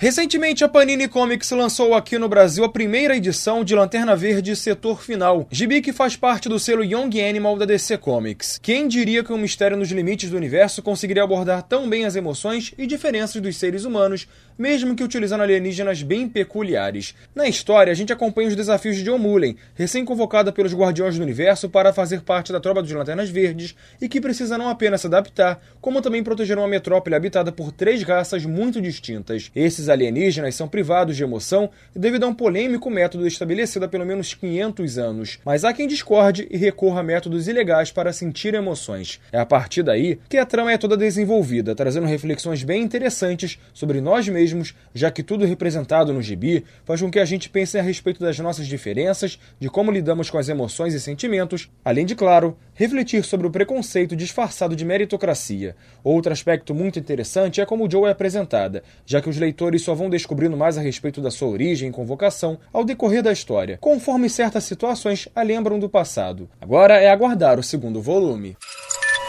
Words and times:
Recentemente, 0.00 0.62
a 0.62 0.68
Panini 0.68 1.08
Comics 1.08 1.50
lançou 1.50 1.92
aqui 1.92 2.18
no 2.18 2.28
Brasil 2.28 2.62
a 2.62 2.68
primeira 2.68 3.16
edição 3.16 3.64
de 3.64 3.74
Lanterna 3.74 4.14
Verde 4.14 4.54
Setor 4.54 5.02
Final, 5.02 5.48
gibi 5.50 5.82
que 5.82 5.92
faz 5.92 6.14
parte 6.14 6.48
do 6.48 6.56
selo 6.56 6.84
Young 6.84 7.20
Animal 7.20 7.56
da 7.56 7.64
DC 7.64 7.98
Comics. 7.98 8.60
Quem 8.62 8.86
diria 8.86 9.24
que 9.24 9.32
um 9.32 9.36
mistério 9.36 9.76
nos 9.76 9.90
limites 9.90 10.30
do 10.30 10.36
universo 10.36 10.84
conseguiria 10.84 11.24
abordar 11.24 11.64
tão 11.64 11.90
bem 11.90 12.04
as 12.04 12.14
emoções 12.14 12.72
e 12.78 12.86
diferenças 12.86 13.42
dos 13.42 13.56
seres 13.56 13.84
humanos, 13.84 14.28
mesmo 14.56 14.94
que 14.94 15.02
utilizando 15.02 15.40
alienígenas 15.40 16.00
bem 16.00 16.28
peculiares. 16.28 17.12
Na 17.34 17.48
história, 17.48 17.90
a 17.90 17.96
gente 17.96 18.12
acompanha 18.12 18.48
os 18.48 18.54
desafios 18.54 18.94
de 18.94 19.02
John 19.02 19.18
Mullen, 19.18 19.56
recém-convocada 19.74 20.52
pelos 20.52 20.74
Guardiões 20.74 21.16
do 21.16 21.24
Universo 21.24 21.68
para 21.68 21.92
fazer 21.92 22.20
parte 22.20 22.52
da 22.52 22.60
tropa 22.60 22.82
dos 22.82 22.92
Lanternas 22.92 23.30
Verdes 23.30 23.74
e 24.00 24.08
que 24.08 24.20
precisa 24.20 24.56
não 24.56 24.68
apenas 24.68 25.00
se 25.00 25.08
adaptar, 25.08 25.60
como 25.80 26.00
também 26.00 26.22
proteger 26.22 26.56
uma 26.56 26.68
metrópole 26.68 27.16
habitada 27.16 27.50
por 27.50 27.72
três 27.72 28.04
raças 28.04 28.44
muito 28.44 28.80
distintas. 28.80 29.50
Esses 29.56 29.87
alienígenas 29.88 30.54
são 30.54 30.68
privados 30.68 31.16
de 31.16 31.22
emoção 31.22 31.70
devido 31.94 32.24
a 32.24 32.28
um 32.28 32.34
polêmico 32.34 32.90
método 32.90 33.26
estabelecido 33.26 33.84
há 33.84 33.88
pelo 33.88 34.06
menos 34.06 34.34
500 34.34 34.98
anos. 34.98 35.38
Mas 35.44 35.64
há 35.64 35.72
quem 35.72 35.86
discorde 35.86 36.46
e 36.50 36.56
recorra 36.56 37.00
a 37.00 37.02
métodos 37.02 37.48
ilegais 37.48 37.90
para 37.90 38.12
sentir 38.12 38.54
emoções. 38.54 39.20
É 39.32 39.38
a 39.38 39.46
partir 39.46 39.82
daí 39.82 40.18
que 40.28 40.36
a 40.36 40.46
trama 40.46 40.72
é 40.72 40.78
toda 40.78 40.96
desenvolvida, 40.96 41.74
trazendo 41.74 42.06
reflexões 42.06 42.62
bem 42.62 42.82
interessantes 42.82 43.58
sobre 43.72 44.00
nós 44.00 44.28
mesmos, 44.28 44.74
já 44.94 45.10
que 45.10 45.22
tudo 45.22 45.44
representado 45.44 46.12
no 46.12 46.22
gibi 46.22 46.64
faz 46.84 47.00
com 47.00 47.10
que 47.10 47.18
a 47.18 47.24
gente 47.24 47.48
pense 47.48 47.78
a 47.78 47.82
respeito 47.82 48.20
das 48.20 48.38
nossas 48.38 48.66
diferenças, 48.66 49.38
de 49.58 49.68
como 49.68 49.90
lidamos 49.90 50.30
com 50.30 50.38
as 50.38 50.48
emoções 50.48 50.94
e 50.94 51.00
sentimentos, 51.00 51.70
além 51.84 52.04
de, 52.04 52.14
claro, 52.14 52.56
refletir 52.78 53.24
sobre 53.24 53.44
o 53.44 53.50
preconceito 53.50 54.14
disfarçado 54.14 54.76
de 54.76 54.84
meritocracia. 54.84 55.74
Outro 56.04 56.32
aspecto 56.32 56.72
muito 56.72 56.96
interessante 56.96 57.60
é 57.60 57.66
como 57.66 57.90
Joe 57.90 58.06
é 58.06 58.12
apresentada, 58.12 58.84
já 59.04 59.20
que 59.20 59.28
os 59.28 59.36
leitores 59.36 59.82
só 59.82 59.96
vão 59.96 60.08
descobrindo 60.08 60.56
mais 60.56 60.78
a 60.78 60.80
respeito 60.80 61.20
da 61.20 61.28
sua 61.28 61.48
origem 61.48 61.88
e 61.88 61.92
convocação 61.92 62.56
ao 62.72 62.84
decorrer 62.84 63.20
da 63.20 63.32
história, 63.32 63.78
conforme 63.80 64.30
certas 64.30 64.62
situações 64.62 65.28
a 65.34 65.42
lembram 65.42 65.76
do 65.76 65.88
passado. 65.88 66.48
Agora 66.60 66.94
é 66.94 67.10
aguardar 67.10 67.58
o 67.58 67.64
segundo 67.64 68.00
volume. 68.00 68.56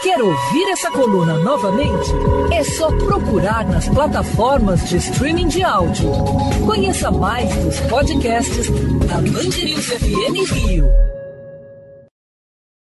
Quer 0.00 0.22
ouvir 0.22 0.70
essa 0.70 0.90
coluna 0.92 1.34
novamente? 1.40 2.10
É 2.54 2.62
só 2.62 2.86
procurar 2.98 3.66
nas 3.66 3.88
plataformas 3.88 4.88
de 4.88 4.96
streaming 4.96 5.48
de 5.48 5.64
áudio. 5.64 6.08
Conheça 6.64 7.10
mais 7.10 7.52
dos 7.56 7.80
podcasts 7.80 8.70
da 9.08 9.16
Band 9.16 9.50
FM 9.50 10.52
Rio. 10.52 11.19